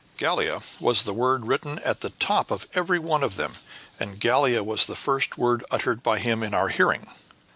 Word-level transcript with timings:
"Gallia 0.17 0.63
was 0.79 1.03
the 1.03 1.13
word 1.13 1.45
written 1.45 1.77
at 1.85 2.01
the 2.01 2.09
top 2.09 2.49
of 2.49 2.65
every 2.73 2.97
one 2.97 3.21
of 3.21 3.35
them, 3.35 3.53
and 3.99 4.19
Gallia 4.19 4.63
was 4.63 4.87
the 4.87 4.95
first 4.95 5.37
word 5.37 5.63
uttered 5.69 6.01
by 6.01 6.17
him 6.17 6.41
in 6.41 6.55
our 6.55 6.69
hearing." 6.69 7.05